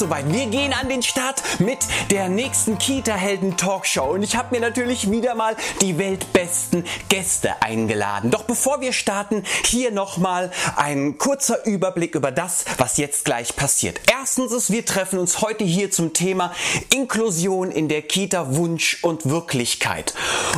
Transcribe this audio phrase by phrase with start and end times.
[0.00, 0.32] soweit.
[0.32, 1.78] Wir gehen an den Start mit
[2.10, 4.10] der nächsten Kita-Helden-Talkshow.
[4.10, 8.32] Und ich habe mir natürlich wieder mal die weltbesten Gäste eingeladen.
[8.32, 14.00] Doch bevor wir starten, hier nochmal ein kurzer Überblick über das, was jetzt gleich passiert.
[14.10, 16.52] Erstens ist, wir treffen uns heute hier zum Thema
[16.92, 20.14] Inklusion in der Kita Wunsch und Wirklichkeit.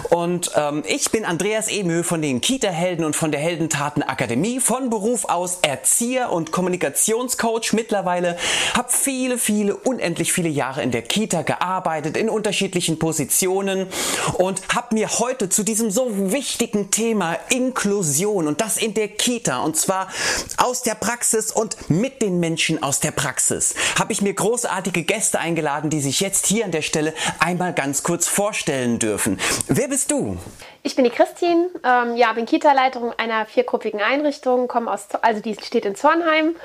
[0.08, 4.88] Und ähm, ich bin Andreas Emö von den Kita-Helden und von der Heldentaten Akademie, von
[4.88, 8.38] Beruf aus Erzieher und Kommunikationscoach mit mittlerweile,
[8.74, 13.86] habe viele, viele, unendlich viele Jahre in der Kita gearbeitet, in unterschiedlichen Positionen
[14.34, 19.60] und habe mir heute zu diesem so wichtigen Thema Inklusion und das in der Kita
[19.62, 20.08] und zwar
[20.56, 25.38] aus der Praxis und mit den Menschen aus der Praxis, habe ich mir großartige Gäste
[25.38, 29.38] eingeladen, die sich jetzt hier an der Stelle einmal ganz kurz vorstellen dürfen.
[29.68, 30.38] Wer bist du?
[30.82, 35.54] Ich bin die Christine, ähm, ja, bin Kita-Leiterin einer viergruppigen Einrichtung, komme aus, also die
[35.54, 36.56] steht in Zornheim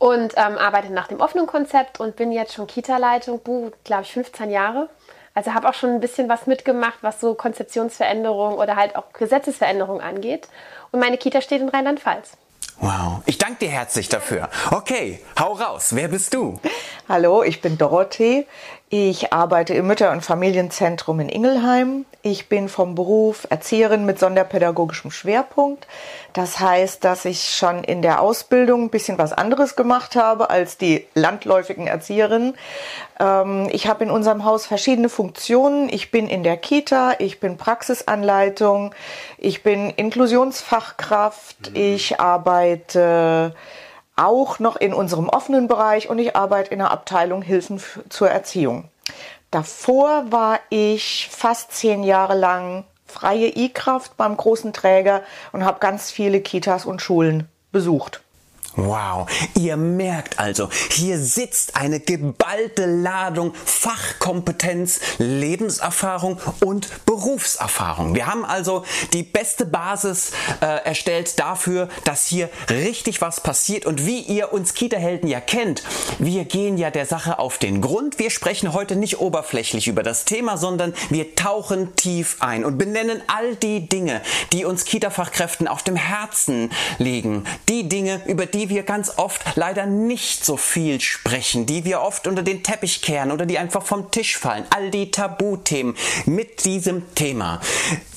[0.00, 3.40] und ähm, arbeite nach dem offenen Konzept und bin jetzt schon Kita-Leitung,
[3.84, 4.88] glaube ich, 15 Jahre.
[5.34, 10.00] Also habe auch schon ein bisschen was mitgemacht, was so Konzeptionsveränderung oder halt auch Gesetzesveränderung
[10.00, 10.48] angeht.
[10.90, 12.32] Und meine Kita steht in Rheinland-Pfalz.
[12.80, 14.48] Wow, ich danke dir herzlich dafür.
[14.70, 15.94] Okay, hau raus.
[15.94, 16.58] Wer bist du?
[17.06, 18.46] Hallo, ich bin Dorothee.
[18.92, 22.06] Ich arbeite im Mütter- und Familienzentrum in Ingelheim.
[22.22, 25.86] Ich bin vom Beruf Erzieherin mit sonderpädagogischem Schwerpunkt.
[26.32, 30.76] Das heißt, dass ich schon in der Ausbildung ein bisschen was anderes gemacht habe als
[30.76, 32.56] die landläufigen Erzieherinnen.
[33.20, 35.88] Ähm, ich habe in unserem Haus verschiedene Funktionen.
[35.88, 38.92] Ich bin in der Kita, ich bin Praxisanleitung,
[39.38, 41.76] ich bin Inklusionsfachkraft, mhm.
[41.76, 43.54] ich arbeite
[44.20, 48.84] auch noch in unserem offenen Bereich und ich arbeite in der Abteilung Hilfen zur Erziehung.
[49.50, 55.22] Davor war ich fast zehn Jahre lang freie E-Kraft beim großen Träger
[55.52, 58.22] und habe ganz viele Kitas und Schulen besucht.
[58.76, 68.14] Wow, ihr merkt also, hier sitzt eine geballte Ladung Fachkompetenz, Lebenserfahrung und Berufserfahrung.
[68.14, 74.06] Wir haben also die beste Basis äh, erstellt dafür, dass hier richtig was passiert und
[74.06, 75.82] wie ihr uns Kita-Helden ja kennt,
[76.20, 78.20] wir gehen ja der Sache auf den Grund.
[78.20, 83.20] Wir sprechen heute nicht oberflächlich über das Thema, sondern wir tauchen tief ein und benennen
[83.26, 84.20] all die Dinge,
[84.52, 89.56] die uns Kita-Fachkräften auf dem Herzen liegen, die Dinge, über die die wir ganz oft
[89.56, 93.82] leider nicht so viel sprechen, die wir oft unter den Teppich kehren oder die einfach
[93.82, 94.66] vom Tisch fallen.
[94.68, 97.62] All die Tabuthemen mit diesem Thema.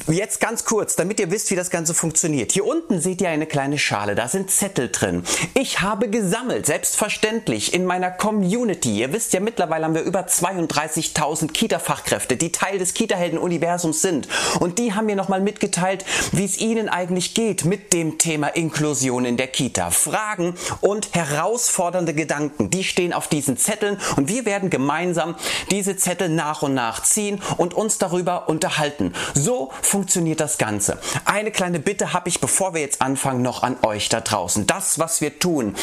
[0.08, 2.52] Jetzt ganz kurz, damit ihr wisst, wie das Ganze funktioniert.
[2.52, 5.24] Hier unten seht ihr eine kleine Schale, da sind Zettel drin.
[5.54, 9.00] Ich habe gesammelt, selbstverständlich, in meiner Community.
[9.00, 14.28] Ihr wisst ja, mittlerweile haben wir über 32.000 Kita-Fachkräfte, die Teil des Kita-Helden-Universums sind.
[14.60, 19.24] Und die haben mir nochmal mitgeteilt, wie es ihnen eigentlich geht mit dem Thema Inklusion
[19.24, 19.90] in der Kita.
[19.90, 25.36] Fragen Fragen und herausfordernde Gedanken, die stehen auf diesen Zetteln und wir werden gemeinsam
[25.70, 29.14] diese Zettel nach und nach ziehen und uns darüber unterhalten.
[29.36, 30.98] So funktioniert das Ganze.
[31.26, 34.66] Eine kleine Bitte habe ich, bevor wir jetzt anfangen, noch an euch da draußen.
[34.66, 35.76] Das, was wir tun,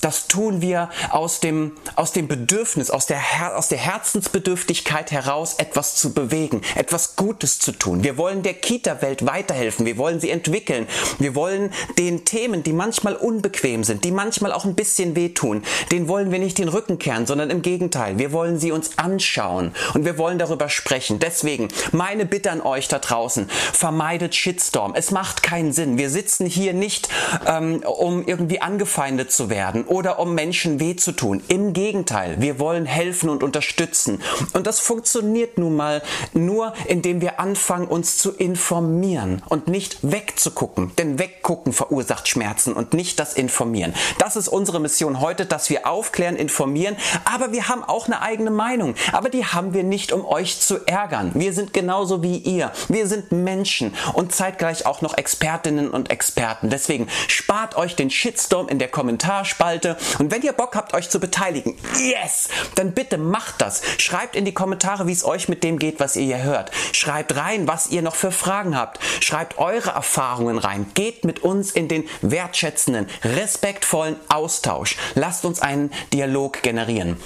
[0.00, 5.54] das tun wir aus dem, aus dem Bedürfnis, aus der, Her aus der Herzensbedürftigkeit heraus,
[5.58, 8.02] etwas zu bewegen, etwas Gutes zu tun.
[8.02, 9.86] Wir wollen der Kita-Welt weiterhelfen.
[9.86, 10.88] Wir wollen sie entwickeln.
[11.18, 16.08] Wir wollen den Themen, die manchmal unbequem sind, die manchmal auch ein bisschen wehtun, den
[16.08, 20.04] wollen wir nicht den Rücken kehren, sondern im Gegenteil, wir wollen sie uns anschauen und
[20.04, 21.18] wir wollen darüber sprechen.
[21.18, 24.94] Deswegen meine Bitte an euch da draußen, vermeidet Shitstorm.
[24.94, 25.98] Es macht keinen Sinn.
[25.98, 27.08] Wir sitzen hier nicht,
[27.46, 31.42] ähm, um irgendwie angefeindet zu werden oder um Menschen weh zu tun.
[31.48, 34.20] Im Gegenteil, wir wollen helfen und unterstützen.
[34.52, 36.02] Und das funktioniert nun mal
[36.32, 40.92] nur, indem wir anfangen, uns zu informieren und nicht wegzugucken.
[40.96, 43.94] Denn weggucken verursacht Schmerzen und nicht das Informieren informieren.
[44.18, 48.50] Das ist unsere Mission heute, dass wir aufklären, informieren, aber wir haben auch eine eigene
[48.50, 48.94] Meinung.
[49.12, 51.32] Aber die haben wir nicht, um euch zu ärgern.
[51.34, 52.72] Wir sind genauso wie ihr.
[52.88, 56.70] Wir sind Menschen und zeitgleich auch noch Expertinnen und Experten.
[56.70, 61.18] Deswegen spart euch den Shitstorm in der Kommentarspalte und wenn ihr Bock habt, euch zu
[61.18, 63.82] beteiligen, yes, dann bitte macht das.
[63.98, 66.70] Schreibt in die Kommentare, wie es euch mit dem geht, was ihr hier hört.
[66.92, 69.00] Schreibt rein, was ihr noch für Fragen habt.
[69.20, 70.86] Schreibt eure Erfahrungen rein.
[70.94, 74.96] Geht mit uns in den wertschätzenden, respektvollen respektvollen Austausch.
[75.14, 77.16] Lasst uns einen Dialog generieren.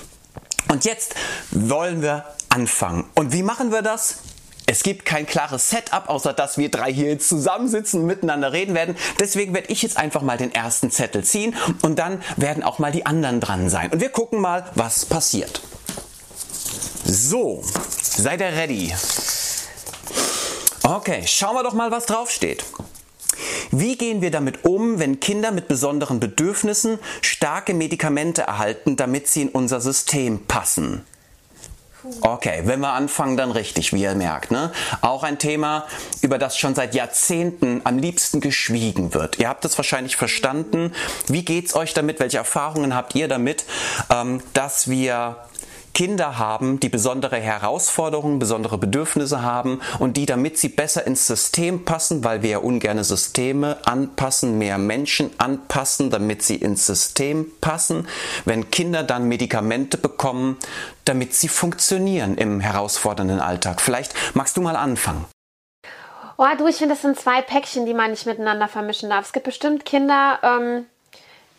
[0.68, 1.16] Und jetzt
[1.50, 3.04] wollen wir anfangen.
[3.16, 4.18] Und wie machen wir das?
[4.66, 8.74] Es gibt kein klares Setup, außer dass wir drei hier jetzt zusammensitzen und miteinander reden
[8.74, 8.96] werden.
[9.18, 12.92] Deswegen werde ich jetzt einfach mal den ersten Zettel ziehen und dann werden auch mal
[12.92, 13.90] die anderen dran sein.
[13.90, 15.62] Und wir gucken mal, was passiert.
[17.04, 18.94] So, seid ihr ready?
[20.84, 22.64] Okay, schauen wir doch mal, was draufsteht.
[23.78, 29.42] Wie gehen wir damit um, wenn Kinder mit besonderen Bedürfnissen starke Medikamente erhalten, damit sie
[29.42, 31.04] in unser System passen?
[32.22, 34.50] Okay, wenn wir anfangen, dann richtig, wie ihr merkt.
[34.50, 34.72] Ne?
[35.00, 35.86] Auch ein Thema,
[36.22, 39.38] über das schon seit Jahrzehnten am liebsten geschwiegen wird.
[39.38, 40.92] Ihr habt es wahrscheinlich verstanden.
[41.28, 42.18] Wie geht's euch damit?
[42.18, 43.64] Welche Erfahrungen habt ihr damit,
[44.10, 45.36] ähm, dass wir
[45.98, 51.84] Kinder haben, die besondere Herausforderungen, besondere Bedürfnisse haben und die, damit sie besser ins System
[51.84, 58.06] passen, weil wir ja ungerne Systeme anpassen, mehr Menschen anpassen, damit sie ins System passen,
[58.44, 60.58] wenn Kinder dann Medikamente bekommen,
[61.04, 63.80] damit sie funktionieren im herausfordernden Alltag.
[63.80, 65.24] Vielleicht magst du mal anfangen.
[66.36, 69.26] Oh, du, ich finde, das sind zwei Päckchen, die man nicht miteinander vermischen darf.
[69.26, 70.86] Es gibt bestimmt Kinder, ähm,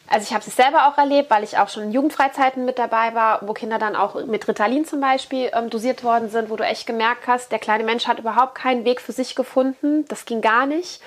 [0.10, 3.14] also ich habe es selber auch erlebt, weil ich auch schon in Jugendfreizeiten mit dabei
[3.14, 6.66] war, wo Kinder dann auch mit Ritalin zum Beispiel ähm, dosiert worden sind, wo du
[6.66, 10.06] echt gemerkt hast, der kleine Mensch hat überhaupt keinen Weg für sich gefunden.
[10.08, 11.02] Das ging gar nicht.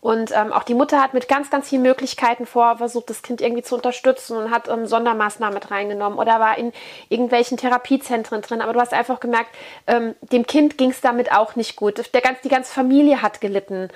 [0.00, 3.40] Und ähm, auch die Mutter hat mit ganz, ganz vielen Möglichkeiten vor versucht, das Kind
[3.40, 6.72] irgendwie zu unterstützen und hat ähm, Sondermaßnahmen mit reingenommen oder war in
[7.08, 8.60] irgendwelchen Therapiezentren drin.
[8.60, 9.50] Aber du hast einfach gemerkt,
[9.86, 12.14] ähm, dem Kind ging es damit auch nicht gut.
[12.14, 13.88] Der ganz, die ganze Familie hat gelitten.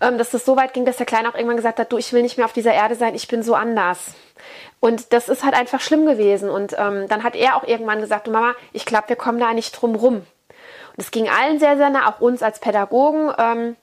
[0.00, 2.12] Ähm, dass das so weit ging, dass der Kleine auch irgendwann gesagt hat, du, ich
[2.12, 4.14] will nicht mehr auf dieser Erde sein, ich bin so anders.
[4.80, 6.50] Und das ist halt einfach schlimm gewesen.
[6.50, 9.52] Und ähm, dann hat er auch irgendwann gesagt, du Mama, ich glaube, wir kommen da
[9.52, 10.16] nicht drum rum.
[10.16, 10.26] Und
[10.96, 13.32] es ging allen sehr, sehr nah, auch uns als Pädagogen.
[13.38, 13.76] Ähm,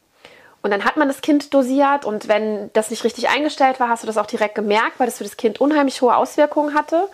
[0.64, 4.04] und dann hat man das Kind dosiert und wenn das nicht richtig eingestellt war, hast
[4.04, 7.10] du das auch direkt gemerkt, weil das für das Kind unheimlich hohe Auswirkungen hatte.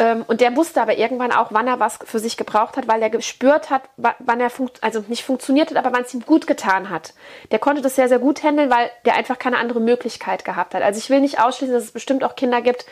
[0.00, 3.00] Ähm, und der wusste aber irgendwann auch, wann er was für sich gebraucht hat, weil
[3.00, 4.50] er gespürt hat, wann er
[4.80, 7.14] also nicht funktioniert hat, aber wann es ihm gut getan hat.
[7.52, 10.82] Der konnte das sehr, sehr gut handeln, weil der einfach keine andere Möglichkeit gehabt hat.
[10.82, 12.84] Also ich will nicht ausschließen, dass es bestimmt auch Kinder gibt,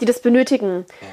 [0.00, 0.86] die das benötigen.
[1.00, 1.08] Ja.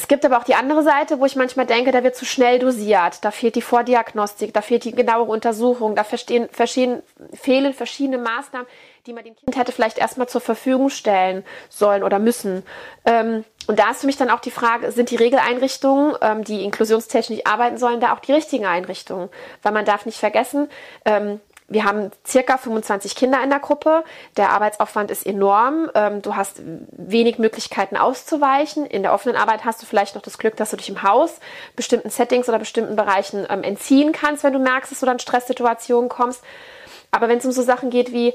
[0.00, 2.58] Es gibt aber auch die andere Seite, wo ich manchmal denke, da wird zu schnell
[2.58, 3.22] dosiert.
[3.22, 8.66] Da fehlt die Vordiagnostik, da fehlt die genauere Untersuchung, da fehlen verschiedene Maßnahmen,
[9.04, 12.62] die man dem Kind hätte vielleicht erstmal zur Verfügung stellen sollen oder müssen.
[13.04, 16.64] Ähm, und da ist für mich dann auch die Frage, sind die Regeleinrichtungen, ähm, die
[16.64, 19.28] inklusionstechnisch arbeiten sollen, da auch die richtigen Einrichtungen?
[19.62, 20.70] Weil man darf nicht vergessen,
[21.04, 21.40] ähm,
[21.70, 24.02] wir haben circa 25 Kinder in der Gruppe.
[24.36, 25.88] Der Arbeitsaufwand ist enorm.
[25.94, 28.84] Ähm, du hast wenig Möglichkeiten auszuweichen.
[28.84, 31.38] In der offenen Arbeit hast du vielleicht noch das Glück, dass du dich im Haus
[31.76, 36.08] bestimmten Settings oder bestimmten Bereichen ähm, entziehen kannst, wenn du merkst, dass du dann Stresssituationen
[36.08, 36.42] kommst.
[37.12, 38.34] Aber wenn es um so Sachen geht wie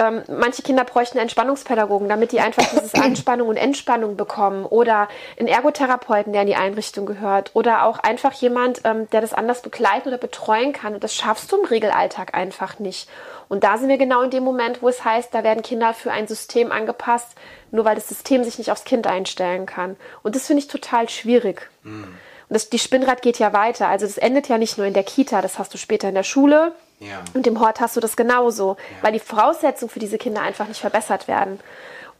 [0.00, 4.64] ähm, manche Kinder bräuchten Entspannungspädagogen, damit die einfach dieses Anspannung und Entspannung bekommen.
[4.64, 5.08] Oder
[5.38, 7.50] einen Ergotherapeuten, der in die Einrichtung gehört.
[7.52, 10.94] Oder auch einfach jemand, ähm, der das anders begleiten oder betreuen kann.
[10.94, 13.08] Und das schaffst du im Regelalltag einfach nicht.
[13.48, 16.12] Und da sind wir genau in dem Moment, wo es heißt, da werden Kinder für
[16.12, 17.28] ein System angepasst,
[17.70, 19.96] nur weil das System sich nicht aufs Kind einstellen kann.
[20.22, 21.68] Und das finde ich total schwierig.
[21.82, 22.04] Mhm.
[22.04, 23.88] Und das, die Spinnrad geht ja weiter.
[23.88, 26.22] Also das endet ja nicht nur in der Kita, das hast du später in der
[26.22, 27.22] Schule, ja.
[27.34, 29.02] Und im Hort hast du das genauso, ja.
[29.02, 31.58] weil die Voraussetzungen für diese Kinder einfach nicht verbessert werden.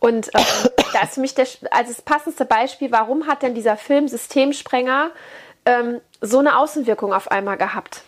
[0.01, 0.41] Und äh,
[0.93, 5.11] da ist für mich der, also das passendste Beispiel, warum hat denn dieser Film Systemsprenger
[5.67, 8.03] ähm, so eine Außenwirkung auf einmal gehabt?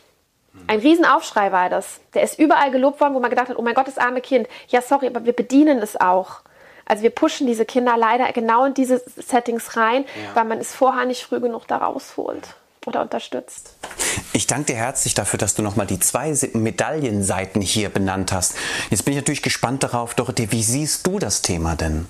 [0.66, 2.00] Ein Riesenaufschrei war das.
[2.14, 4.48] Der ist überall gelobt worden, wo man gedacht hat, oh mein Gott, das arme Kind.
[4.68, 6.40] Ja, sorry, aber wir bedienen es auch.
[6.84, 10.34] Also wir pushen diese Kinder leider genau in diese Settings rein, ja.
[10.34, 12.48] weil man es vorher nicht früh genug da rausholt
[12.86, 13.76] oder unterstützt.
[14.34, 18.54] Ich danke dir herzlich dafür, dass du nochmal die zwei Medaillenseiten hier benannt hast.
[18.88, 22.06] Jetzt bin ich natürlich gespannt darauf, Dorothee, wie siehst du das Thema denn?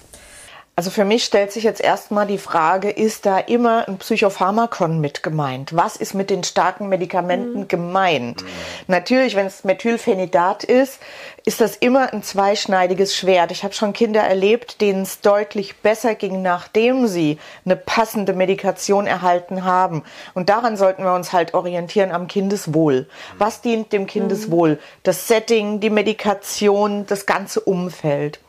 [0.74, 5.22] Also für mich stellt sich jetzt erstmal die Frage, ist da immer ein Psychopharmakon mit
[5.22, 5.76] gemeint?
[5.76, 7.68] Was ist mit den starken Medikamenten mhm.
[7.68, 8.42] gemeint?
[8.42, 8.48] Mhm.
[8.86, 10.98] Natürlich, wenn es Methylphenidat ist,
[11.44, 13.50] ist das immer ein zweischneidiges Schwert.
[13.50, 19.06] Ich habe schon Kinder erlebt, denen es deutlich besser ging, nachdem sie eine passende Medikation
[19.06, 20.02] erhalten haben.
[20.32, 23.10] Und daran sollten wir uns halt orientieren am Kindeswohl.
[23.36, 24.78] Was dient dem Kindeswohl?
[25.02, 28.40] Das Setting, die Medikation, das ganze Umfeld.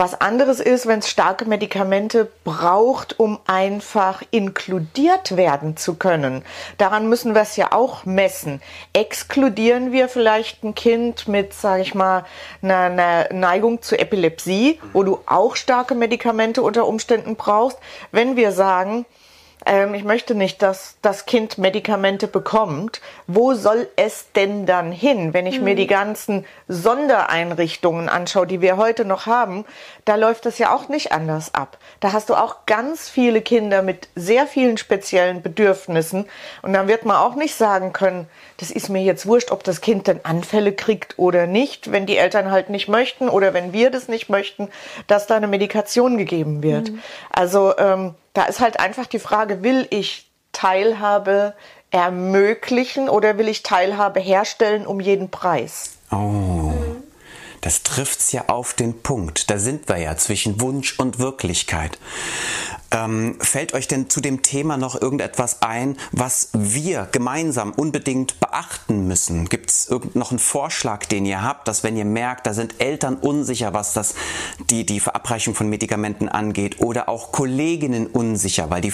[0.00, 6.44] Was anderes ist, wenn es starke Medikamente braucht, um einfach inkludiert werden zu können.
[6.76, 8.62] Daran müssen wir es ja auch messen.
[8.92, 12.24] Exkludieren wir vielleicht ein Kind mit, sage ich mal,
[12.62, 17.78] einer, einer Neigung zu Epilepsie, wo du auch starke Medikamente unter Umständen brauchst.
[18.12, 19.04] Wenn wir sagen,
[19.68, 23.00] ähm, ich möchte nicht, dass das Kind Medikamente bekommt.
[23.26, 25.34] Wo soll es denn dann hin?
[25.34, 25.64] Wenn ich mhm.
[25.64, 29.64] mir die ganzen Sondereinrichtungen anschaue, die wir heute noch haben,
[30.04, 31.78] da läuft das ja auch nicht anders ab.
[32.00, 36.26] Da hast du auch ganz viele Kinder mit sehr vielen speziellen Bedürfnissen.
[36.62, 39.82] Und dann wird man auch nicht sagen können, das ist mir jetzt wurscht, ob das
[39.82, 43.90] Kind dann Anfälle kriegt oder nicht, wenn die Eltern halt nicht möchten oder wenn wir
[43.90, 44.68] das nicht möchten,
[45.06, 46.90] dass da eine Medikation gegeben wird.
[46.90, 47.02] Mhm.
[47.30, 51.54] Also ähm, da ist halt einfach die Frage, will ich Teilhabe
[51.90, 55.96] ermöglichen oder will ich Teilhabe herstellen um jeden Preis?
[56.12, 56.72] Oh.
[57.62, 59.50] Das trifft's ja auf den Punkt.
[59.50, 61.98] Da sind wir ja zwischen Wunsch und Wirklichkeit.
[62.90, 69.06] Ähm, fällt euch denn zu dem Thema noch irgendetwas ein, was wir gemeinsam unbedingt beachten
[69.06, 69.48] müssen?
[69.48, 73.16] Gibt es noch einen Vorschlag, den ihr habt, dass wenn ihr merkt, da sind Eltern
[73.16, 74.14] unsicher, was das
[74.70, 78.92] die, die Verabreichung von Medikamenten angeht oder auch Kolleginnen unsicher, weil die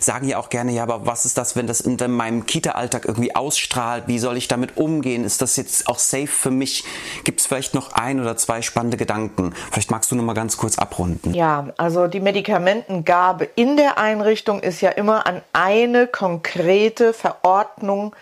[0.00, 3.36] sagen ja auch gerne, ja, aber was ist das, wenn das in meinem Kita-Alltag irgendwie
[3.36, 4.04] ausstrahlt?
[4.08, 5.22] Wie soll ich damit umgehen?
[5.24, 6.84] Ist das jetzt auch safe für mich?
[7.22, 9.54] Gibt es vielleicht noch ein oder zwei spannende Gedanken?
[9.70, 11.34] Vielleicht magst du noch mal ganz kurz abrunden.
[11.34, 18.16] Ja, also die Medikamentengabe Abgabe in der Einrichtung ist ja immer an eine konkrete Verordnung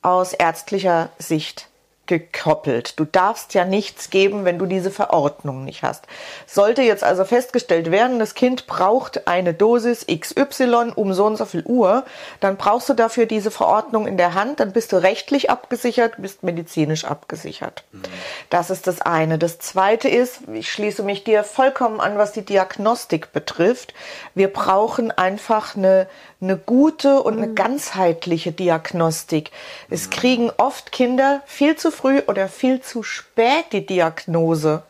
[0.00, 1.67] aus ärztlicher Sicht
[2.08, 2.98] gekoppelt.
[2.98, 6.06] Du darfst ja nichts geben, wenn du diese Verordnung nicht hast.
[6.46, 11.44] Sollte jetzt also festgestellt werden, das Kind braucht eine Dosis XY um so und so
[11.44, 12.04] viel Uhr,
[12.40, 16.42] dann brauchst du dafür diese Verordnung in der Hand, dann bist du rechtlich abgesichert, bist
[16.42, 17.84] medizinisch abgesichert.
[17.92, 18.02] Mhm.
[18.50, 19.38] Das ist das eine.
[19.38, 23.92] Das zweite ist, ich schließe mich dir vollkommen an, was die Diagnostik betrifft.
[24.34, 26.08] Wir brauchen einfach eine
[26.40, 27.54] eine gute und eine mhm.
[27.56, 29.50] ganzheitliche Diagnostik.
[29.90, 34.84] Es kriegen oft Kinder viel zu früh oder viel zu spät die Diagnose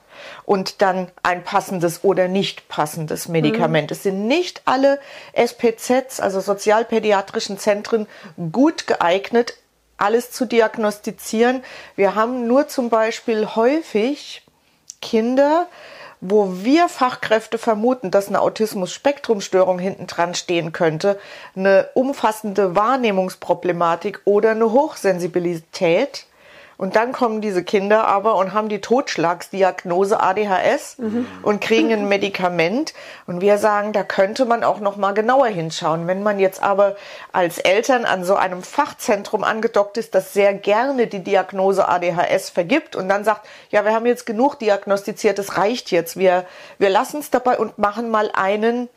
[0.44, 3.90] und dann ein passendes oder nicht passendes Medikament.
[3.90, 3.94] Mhm.
[3.94, 4.98] Es sind nicht alle
[5.32, 8.06] SPZs, also sozialpädiatrischen Zentren,
[8.52, 9.54] gut geeignet,
[9.96, 11.62] alles zu diagnostizieren.
[11.96, 14.42] Wir haben nur zum Beispiel häufig
[15.00, 15.66] Kinder,
[16.20, 21.18] wo wir Fachkräfte vermuten, dass eine Autismus-Spektrum-Störung hinten dran stehen könnte,
[21.54, 26.26] eine umfassende Wahrnehmungsproblematik oder eine Hochsensibilität,
[26.78, 31.26] und dann kommen diese Kinder aber und haben die Totschlagsdiagnose ADHS mhm.
[31.42, 32.94] und kriegen ein Medikament.
[33.26, 36.06] Und wir sagen, da könnte man auch noch mal genauer hinschauen.
[36.06, 36.94] Wenn man jetzt aber
[37.32, 42.94] als Eltern an so einem Fachzentrum angedockt ist, das sehr gerne die Diagnose ADHS vergibt
[42.94, 46.16] und dann sagt, ja, wir haben jetzt genug diagnostiziert, es reicht jetzt.
[46.16, 46.46] Wir,
[46.78, 48.88] wir lassen es dabei und machen mal einen,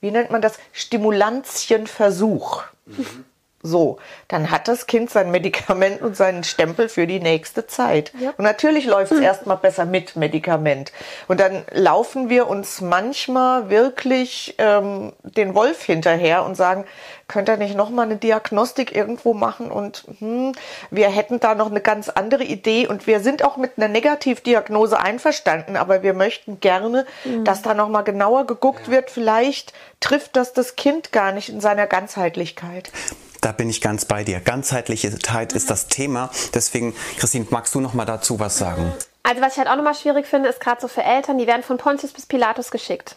[0.00, 2.64] wie nennt man das, Stimulantchenversuch.
[2.86, 3.24] Mhm.
[3.60, 3.98] So,
[4.28, 8.12] dann hat das Kind sein Medikament und seinen Stempel für die nächste Zeit.
[8.20, 8.30] Ja.
[8.36, 9.24] Und natürlich läuft es hm.
[9.24, 10.92] erstmal besser mit Medikament.
[11.26, 16.84] Und dann laufen wir uns manchmal wirklich ähm, den Wolf hinterher und sagen,
[17.26, 19.72] könnt ihr nicht nochmal eine Diagnostik irgendwo machen?
[19.72, 20.52] Und hm,
[20.92, 22.86] wir hätten da noch eine ganz andere Idee.
[22.86, 27.44] Und wir sind auch mit einer Negativdiagnose einverstanden, aber wir möchten gerne, mhm.
[27.44, 28.92] dass da nochmal genauer geguckt ja.
[28.92, 29.10] wird.
[29.10, 32.92] Vielleicht trifft das das Kind gar nicht in seiner Ganzheitlichkeit.
[33.40, 34.40] Da bin ich ganz bei dir.
[34.40, 36.30] Ganzheitlichkeit ist das Thema.
[36.54, 38.92] Deswegen, Christine, magst du noch mal dazu was sagen?
[39.22, 41.62] Also was ich halt auch nochmal schwierig finde, ist gerade so für Eltern, die werden
[41.62, 43.14] von Pontius bis Pilatus geschickt.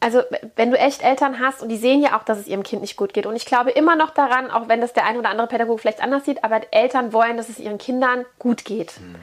[0.00, 0.22] Also
[0.56, 2.96] wenn du echt Eltern hast und die sehen ja auch, dass es ihrem Kind nicht
[2.96, 3.24] gut geht.
[3.24, 6.02] Und ich glaube immer noch daran, auch wenn das der ein oder andere Pädagoge vielleicht
[6.02, 8.98] anders sieht, aber Eltern wollen, dass es ihren Kindern gut geht.
[8.98, 9.14] Mhm.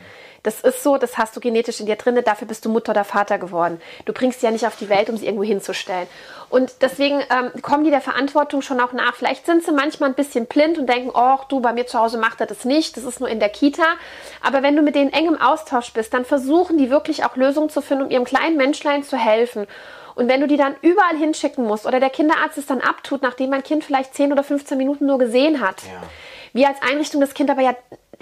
[0.43, 3.03] Das ist so, das hast du genetisch in dir drin, dafür bist du Mutter oder
[3.03, 3.81] Vater geworden.
[4.05, 6.07] Du bringst sie ja nicht auf die Welt, um sie irgendwo hinzustellen.
[6.49, 9.15] Und deswegen ähm, kommen die der Verantwortung schon auch nach.
[9.15, 12.17] Vielleicht sind sie manchmal ein bisschen blind und denken, oh, du, bei mir zu Hause
[12.17, 13.85] macht er das nicht, das ist nur in der Kita.
[14.41, 17.69] Aber wenn du mit denen eng im Austausch bist, dann versuchen die wirklich auch Lösungen
[17.69, 19.67] zu finden, um ihrem kleinen Menschlein zu helfen.
[20.15, 23.51] Und wenn du die dann überall hinschicken musst oder der Kinderarzt es dann abtut, nachdem
[23.51, 26.01] mein Kind vielleicht 10 oder 15 Minuten nur gesehen hat, ja.
[26.51, 27.75] wir als Einrichtung das Kind aber ja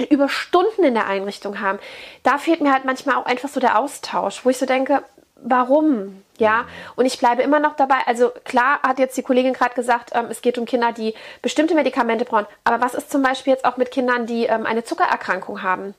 [0.10, 1.80] über Stunden in der Einrichtung haben.
[2.24, 5.04] Da fehlt mir halt manchmal auch einfach so der Austausch, wo ich so denke,
[5.42, 6.24] warum?
[6.40, 6.66] Ja,
[6.96, 7.98] und ich bleibe immer noch dabei.
[8.06, 11.74] Also klar hat jetzt die Kollegin gerade gesagt, ähm, es geht um Kinder, die bestimmte
[11.74, 12.46] Medikamente brauchen.
[12.64, 15.96] Aber was ist zum Beispiel jetzt auch mit Kindern, die ähm, eine Zuckererkrankung haben?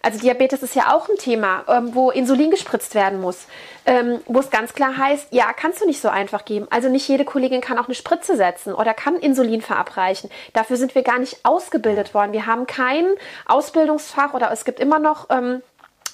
[0.00, 3.46] Also Diabetes ist ja auch ein Thema, ähm, wo Insulin gespritzt werden muss,
[3.84, 6.66] ähm, wo es ganz klar heißt, ja, kannst du nicht so einfach geben.
[6.70, 10.30] Also nicht jede Kollegin kann auch eine Spritze setzen oder kann Insulin verabreichen.
[10.54, 12.32] Dafür sind wir gar nicht ausgebildet worden.
[12.32, 13.04] Wir haben kein
[13.44, 15.62] Ausbildungsfach oder es gibt immer noch ähm,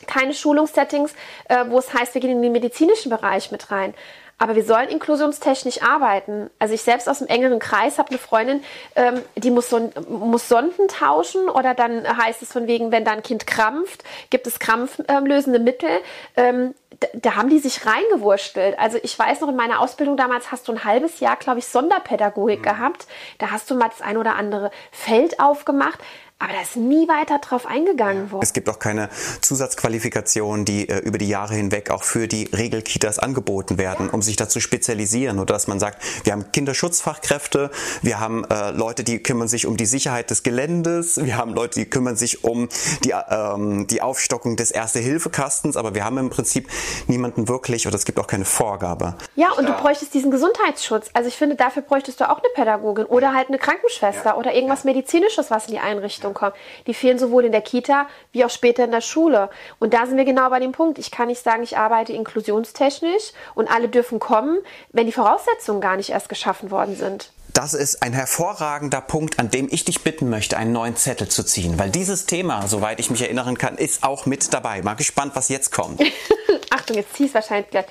[0.06, 1.12] keine Schulungssettings,
[1.48, 3.94] äh, wo es heißt, wir gehen in den medizinischen Bereich mit rein.
[4.40, 6.48] Aber wir sollen inklusionstechnisch arbeiten.
[6.60, 8.62] Also ich selbst aus dem engeren Kreis habe eine Freundin,
[8.94, 13.10] ähm, die muss, so, muss Sonden tauschen oder dann heißt es von wegen, wenn da
[13.12, 15.90] ein Kind krampft, gibt es krampflösende Mittel.
[16.36, 18.78] Ähm, da, da, haben die sich reingewurstelt.
[18.78, 21.66] Also ich weiß noch, in meiner Ausbildung damals hast du ein halbes Jahr, glaube ich,
[21.66, 22.64] Sonderpädagogik mhm.
[22.64, 23.06] gehabt.
[23.38, 25.98] Da hast du mal das ein oder andere Feld aufgemacht.
[26.40, 28.44] Aber da ist nie weiter drauf eingegangen worden.
[28.44, 29.08] Es gibt auch keine
[29.40, 34.36] Zusatzqualifikationen, die äh, über die Jahre hinweg auch für die Regelkitas angeboten werden, um sich
[34.36, 39.48] dazu spezialisieren oder dass man sagt, wir haben Kinderschutzfachkräfte, wir haben äh, Leute, die kümmern
[39.48, 42.68] sich um die Sicherheit des Geländes, wir haben Leute, die kümmern sich um
[43.02, 46.68] die, ähm, die Aufstockung des Erste-Hilfe-Kastens, aber wir haben im Prinzip
[47.06, 49.14] niemanden wirklich oder es gibt auch keine Vorgabe.
[49.34, 51.10] Ja, und du bräuchtest diesen Gesundheitsschutz.
[51.12, 54.36] Also ich finde, dafür bräuchtest du auch eine Pädagogin oder halt eine Krankenschwester ja.
[54.36, 56.54] oder irgendwas Medizinisches, was in die Einrichtung kommt.
[56.86, 59.50] Die fehlen sowohl in der Kita wie auch später in der Schule.
[59.78, 60.98] Und da sind wir genau bei dem Punkt.
[60.98, 64.58] Ich kann nicht sagen, ich arbeite inklusionstechnisch und alle dürfen kommen,
[64.92, 67.32] wenn die Voraussetzungen gar nicht erst geschaffen worden sind.
[67.54, 71.42] Das ist ein hervorragender Punkt, an dem ich dich bitten möchte, einen neuen Zettel zu
[71.42, 74.82] ziehen, weil dieses Thema, soweit ich mich erinnern kann, ist auch mit dabei.
[74.82, 76.00] Mal gespannt, was jetzt kommt.
[76.70, 77.86] Achtung, jetzt zieh es wahrscheinlich gleich.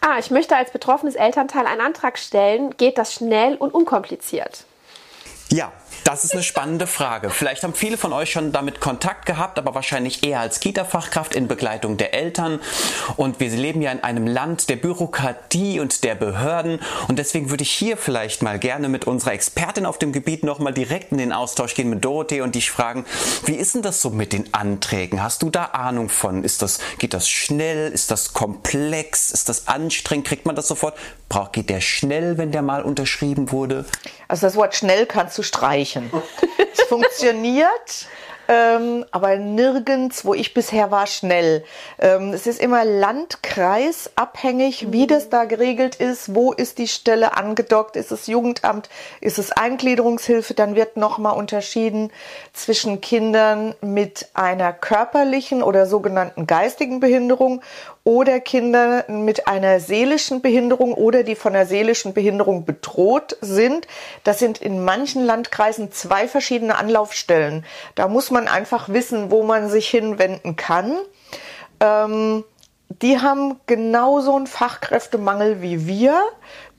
[0.00, 2.76] Ah, ich möchte als betroffenes Elternteil einen Antrag stellen.
[2.76, 4.64] Geht das schnell und unkompliziert?
[5.50, 5.72] Ja,
[6.04, 7.30] das ist eine spannende Frage.
[7.30, 11.48] Vielleicht haben viele von euch schon damit Kontakt gehabt, aber wahrscheinlich eher als Kita-Fachkraft in
[11.48, 12.60] Begleitung der Eltern.
[13.16, 16.80] Und wir leben ja in einem Land der Bürokratie und der Behörden.
[17.08, 20.72] Und deswegen würde ich hier vielleicht mal gerne mit unserer Expertin auf dem Gebiet nochmal
[20.72, 23.04] direkt in den Austausch gehen mit Dorothee und dich fragen,
[23.46, 25.22] wie ist denn das so mit den Anträgen?
[25.22, 26.44] Hast du da Ahnung von?
[26.44, 27.90] Ist das, geht das schnell?
[27.92, 29.30] Ist das komplex?
[29.30, 30.26] Ist das anstrengend?
[30.26, 30.96] Kriegt man das sofort?
[31.28, 33.84] Braucht, geht der schnell, wenn der mal unterschrieben wurde?
[34.26, 35.89] Also das Wort schnell kannst du streichen.
[36.72, 38.06] es funktioniert
[38.50, 41.62] ähm, aber nirgends, wo ich bisher war, schnell.
[42.00, 47.94] Ähm, es ist immer landkreisabhängig, wie das da geregelt ist, wo ist die Stelle angedockt,
[47.94, 48.88] ist es Jugendamt,
[49.20, 52.10] ist es Eingliederungshilfe, dann wird nochmal unterschieden
[52.52, 57.62] zwischen Kindern mit einer körperlichen oder sogenannten geistigen Behinderung
[58.10, 63.86] oder Kinder mit einer seelischen Behinderung oder die von einer seelischen Behinderung bedroht sind.
[64.24, 67.64] Das sind in manchen Landkreisen zwei verschiedene Anlaufstellen.
[67.94, 70.96] Da muss man einfach wissen, wo man sich hinwenden kann.
[71.78, 72.42] Ähm,
[73.00, 76.20] die haben genauso einen Fachkräftemangel wie wir.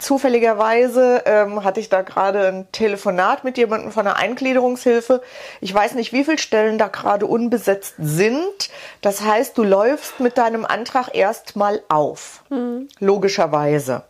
[0.01, 5.21] Zufälligerweise ähm, hatte ich da gerade ein Telefonat mit jemandem von der Eingliederungshilfe.
[5.61, 8.71] Ich weiß nicht, wie viele Stellen da gerade unbesetzt sind.
[9.01, 12.43] Das heißt, du läufst mit deinem Antrag erstmal auf.
[12.49, 12.89] Mhm.
[12.99, 14.01] Logischerweise.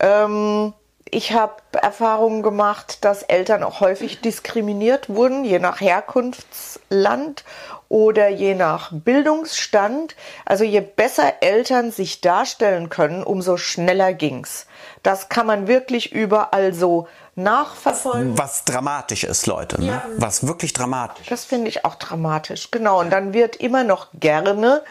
[0.00, 0.72] Ähm,
[1.10, 7.44] ich habe Erfahrungen gemacht, dass Eltern auch häufig diskriminiert wurden, je nach Herkunftsland
[7.90, 10.16] oder je nach Bildungsstand.
[10.46, 14.66] Also je besser Eltern sich darstellen können, umso schneller ging's.
[15.02, 18.36] Das kann man wirklich überall so nachverfolgen.
[18.36, 19.80] Was dramatisch ist, Leute.
[19.80, 19.88] Ne?
[19.88, 20.04] Ja.
[20.16, 21.26] Was wirklich dramatisch.
[21.28, 22.70] Das finde ich auch dramatisch.
[22.70, 23.00] Genau.
[23.00, 24.82] Und dann wird immer noch gerne,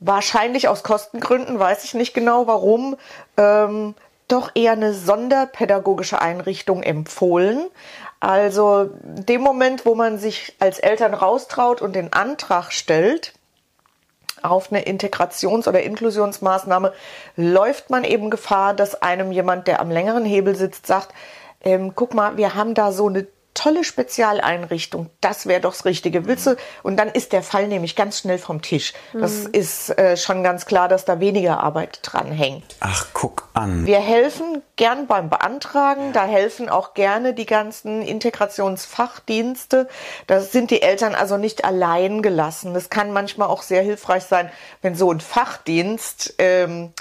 [0.00, 2.96] wahrscheinlich aus Kostengründen, weiß ich nicht genau warum,
[3.36, 3.94] ähm,
[4.28, 7.66] doch eher eine sonderpädagogische Einrichtung empfohlen.
[8.20, 13.34] Also dem Moment, wo man sich als Eltern raustraut und den Antrag stellt
[14.42, 16.92] auf eine Integrations- oder Inklusionsmaßnahme,
[17.36, 21.14] läuft man eben Gefahr, dass einem jemand, der am längeren Hebel sitzt, sagt,
[21.62, 26.26] ähm, guck mal, wir haben da so eine tolle Spezialeinrichtung, das wäre doch das Richtige.
[26.26, 26.56] Willst du?
[26.82, 28.94] Und dann ist der Fall nämlich ganz schnell vom Tisch.
[29.12, 29.50] Das mhm.
[29.52, 32.64] ist äh, schon ganz klar, dass da weniger Arbeit dran hängt.
[32.80, 33.86] Ach, guck an.
[33.86, 36.12] Wir helfen gern beim Beantragen.
[36.12, 39.88] Da helfen auch gerne die ganzen Integrationsfachdienste.
[40.26, 42.74] Da sind die Eltern also nicht allein gelassen.
[42.74, 46.92] Das kann manchmal auch sehr hilfreich sein, wenn so ein Fachdienst ähm,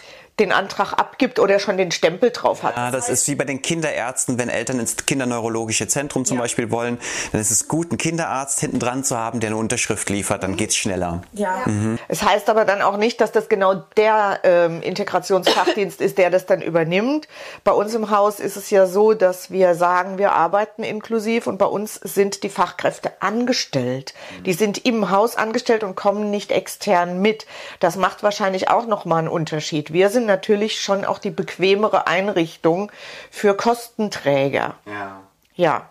[0.42, 2.76] den Antrag abgibt oder schon den Stempel drauf hat.
[2.76, 6.42] Ja, das ist wie bei den Kinderärzten, wenn Eltern ins kinderneurologische Zentrum zum ja.
[6.42, 6.98] Beispiel wollen,
[7.32, 10.58] dann ist es gut, einen Kinderarzt hinten dran zu haben, der eine Unterschrift liefert, dann
[10.58, 11.22] geht es schneller.
[11.34, 11.62] Ja.
[11.66, 12.00] Mhm.
[12.08, 16.48] Es heißt aber dann auch nicht, dass das genau der ähm, Integrationsfachdienst ist, der das
[16.48, 17.28] dann übernimmt.
[17.64, 21.58] Bei uns im Haus ist es ja so, dass wir sagen, wir arbeiten inklusiv und
[21.58, 24.16] bei uns sind die Fachkräfte angestellt.
[24.46, 27.46] Die sind im Haus angestellt und kommen nicht extern mit.
[27.80, 29.94] Das macht wahrscheinlich auch nochmal einen Unterschied.
[29.94, 32.91] Wir sind natürlich schon auch die bequemere Einrichtung
[33.30, 34.76] für Kostenträger.
[34.86, 35.22] Ja.
[35.56, 35.89] Ja.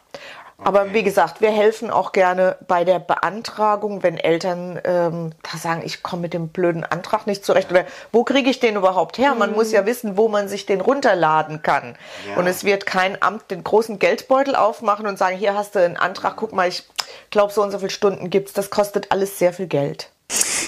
[0.57, 0.68] Okay.
[0.68, 5.83] Aber wie gesagt, wir helfen auch gerne bei der Beantragung, wenn Eltern ähm, da sagen,
[5.85, 9.35] ich komme mit dem blöden Antrag nicht zurecht oder wo kriege ich den überhaupt her?
[9.35, 9.57] Man mhm.
[9.57, 11.96] muss ja wissen, wo man sich den runterladen kann.
[12.29, 12.37] Ja.
[12.37, 15.96] Und es wird kein Amt den großen Geldbeutel aufmachen und sagen, hier hast du einen
[15.96, 16.87] Antrag, guck mal, ich
[17.31, 18.53] glaube, so und so viele Stunden gibt's.
[18.53, 20.11] Das kostet alles sehr viel Geld.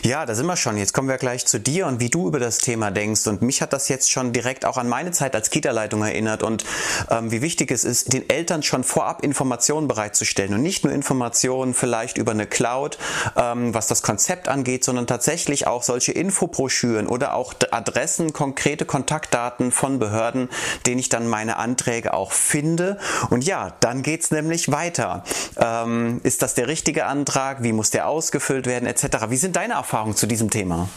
[0.02, 0.76] Ja, da sind wir schon.
[0.76, 3.26] Jetzt kommen wir gleich zu dir und wie du über das Thema denkst.
[3.26, 6.64] Und mich hat das jetzt schon direkt auch an meine Zeit als Kita-Leitung erinnert und
[7.10, 11.74] ähm, wie wichtig es ist, den Eltern schon vorab Informationen bereitzustellen und nicht nur Informationen
[11.74, 12.98] vielleicht über eine Cloud,
[13.36, 19.70] ähm, was das Konzept angeht, sondern tatsächlich auch solche Infobroschüren oder auch Adressen, konkrete Kontaktdaten
[19.70, 20.48] von Behörden,
[20.86, 22.98] denen ich dann meine Anträge auch finde.
[23.30, 25.22] Und ja, dann geht's nämlich weiter.
[25.56, 27.62] Ähm, ist das der richtige Antrag?
[27.62, 29.28] Wie muss der ausgefüllt werden etc.?
[29.28, 30.88] Wie sind deine Erfahrungen zu diesem Thema?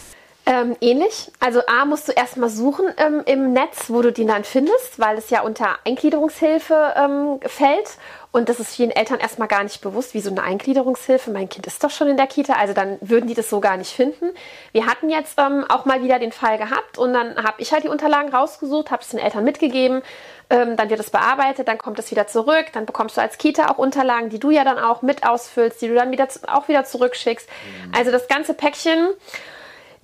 [0.48, 1.32] Ähm, ähnlich.
[1.40, 5.18] Also A musst du erstmal suchen ähm, im Netz, wo du den dann findest, weil
[5.18, 7.98] es ja unter Eingliederungshilfe ähm, fällt.
[8.32, 11.32] Und das ist vielen Eltern erstmal gar nicht bewusst, wie so eine Eingliederungshilfe.
[11.32, 13.78] Mein Kind ist doch schon in der Kita, also dann würden die das so gar
[13.78, 14.30] nicht finden.
[14.72, 17.86] Wir hatten jetzt ähm, auch mal wieder den Fall gehabt und dann habe ich halt
[17.86, 20.04] die Unterlagen rausgesucht, habe es den Eltern mitgegeben.
[20.52, 23.72] Ähm, dann wird es bearbeitet, dann kommt es wieder zurück, dann bekommst du als Kita
[23.72, 26.84] auch Unterlagen, die du ja dann auch mit ausfüllst, die du dann wieder auch wieder
[26.84, 27.50] zurückschickst.
[27.50, 27.96] Mhm.
[27.96, 29.08] Also das ganze Päckchen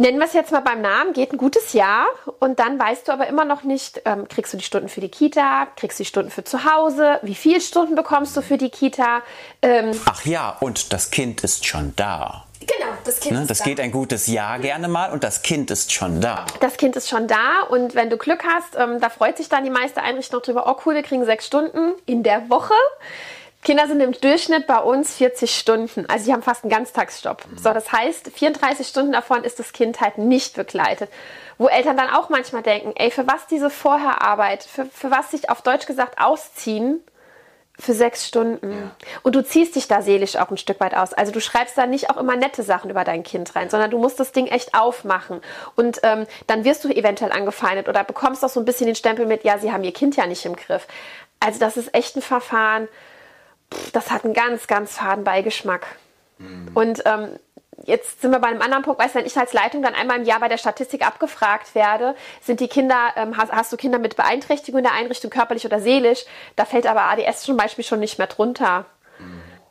[0.02, 2.06] nennen wir es jetzt mal beim Namen, geht ein gutes Jahr
[2.40, 5.10] und dann weißt du aber immer noch nicht, ähm, kriegst du die Stunden für die
[5.10, 8.70] Kita, kriegst du die Stunden für zu Hause, wie viele Stunden bekommst du für die
[8.70, 9.22] Kita.
[9.62, 12.46] Ähm, Ach ja, und das Kind ist schon da.
[12.60, 13.64] Genau, das Kind ne, ist das da.
[13.66, 16.46] geht ein gutes Jahr gerne mal und das Kind ist schon da.
[16.60, 19.64] Das Kind ist schon da und wenn du Glück hast, ähm, da freut sich dann
[19.64, 22.74] die meiste Einrichtung noch drüber, oh cool, wir kriegen sechs Stunden in der Woche.
[23.64, 26.06] Kinder sind im Durchschnitt bei uns 40 Stunden.
[26.08, 27.44] Also sie haben fast einen Ganztagsstopp.
[27.56, 31.12] So, das heißt, 34 Stunden davon ist das Kind halt nicht begleitet.
[31.60, 35.52] Wo Eltern dann auch manchmal denken, ey, für was diese Vorherarbeit, für, für was sich
[35.52, 37.02] auf Deutsch gesagt ausziehen,
[37.78, 38.72] für sechs Stunden.
[38.72, 38.92] Ja.
[39.24, 41.14] Und du ziehst dich da seelisch auch ein Stück weit aus.
[41.14, 43.98] Also du schreibst da nicht auch immer nette Sachen über dein Kind rein, sondern du
[43.98, 45.42] musst das Ding echt aufmachen.
[45.76, 49.26] Und ähm, dann wirst du eventuell angefeindet oder bekommst auch so ein bisschen den Stempel
[49.26, 50.88] mit, ja, sie haben ihr Kind ja nicht im Griff.
[51.40, 52.88] Also das ist echt ein Verfahren
[53.94, 55.86] das hat einen ganz, ganz faden Beigeschmack.
[56.38, 56.72] Mhm.
[56.74, 57.30] Und ähm,
[57.86, 60.18] jetzt sind wir bei einem anderen Punkt, weißt du, wenn ich als Leitung dann einmal
[60.18, 64.00] im Jahr bei der Statistik abgefragt werde, sind die Kinder, ähm, hast, hast, du Kinder
[64.00, 68.00] mit Beeinträchtigung in der Einrichtung, körperlich oder seelisch, da fällt aber ADS zum Beispiel schon
[68.00, 68.86] nicht mehr drunter.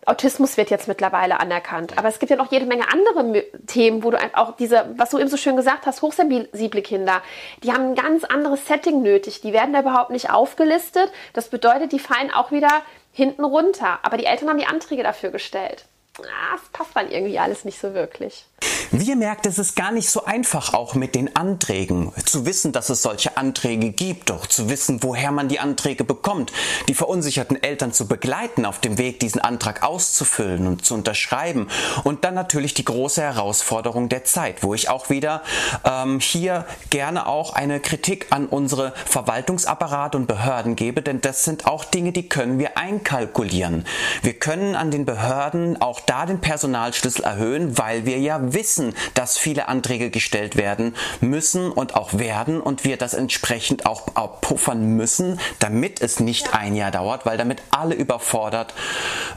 [0.07, 1.99] Autismus wird jetzt mittlerweile anerkannt.
[1.99, 5.19] Aber es gibt ja noch jede Menge andere Themen, wo du auch diese, was du
[5.19, 7.23] eben so schön gesagt hast, hochsensible Kinder,
[7.63, 9.41] die haben ein ganz anderes Setting nötig.
[9.43, 11.13] Die werden da überhaupt nicht aufgelistet.
[11.33, 12.83] Das bedeutet, die fallen auch wieder
[13.13, 13.99] hinten runter.
[14.03, 15.85] Aber die Eltern haben die Anträge dafür gestellt.
[16.19, 18.45] Ah, es passt dann irgendwie alles nicht so wirklich.
[18.93, 22.11] Wie ihr merkt, es ist gar nicht so einfach auch mit den Anträgen.
[22.25, 26.53] Zu wissen, dass es solche Anträge gibt, doch zu wissen, woher man die Anträge bekommt,
[26.89, 31.69] die verunsicherten Eltern zu begleiten auf dem Weg, diesen Antrag auszufüllen und zu unterschreiben.
[32.03, 35.43] Und dann natürlich die große Herausforderung der Zeit, wo ich auch wieder
[35.85, 41.65] ähm, hier gerne auch eine Kritik an unsere Verwaltungsapparat und Behörden gebe, denn das sind
[41.65, 43.85] auch Dinge, die können wir einkalkulieren.
[44.23, 48.80] Wir können an den Behörden auch da den Personalschlüssel erhöhen, weil wir ja wissen,
[49.15, 54.41] dass viele Anträge gestellt werden müssen und auch werden und wir das entsprechend auch, auch
[54.41, 58.75] puffern müssen, damit es nicht ein Jahr dauert, weil damit alle überfordert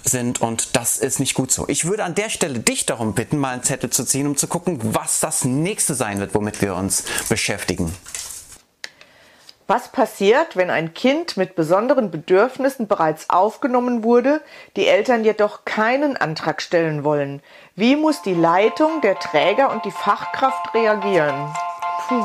[0.03, 1.67] sind und das ist nicht gut so.
[1.67, 4.47] Ich würde an der Stelle dich darum bitten, mal einen Zettel zu ziehen, um zu
[4.47, 7.93] gucken, was das nächste sein wird, womit wir uns beschäftigen.
[9.73, 14.39] Was passiert, wenn ein Kind mit besonderen Bedürfnissen bereits aufgenommen wurde,
[14.75, 17.41] die Eltern jedoch keinen Antrag stellen wollen?
[17.75, 21.51] Wie muss die Leitung, der Träger und die Fachkraft reagieren?
[22.07, 22.23] Puh.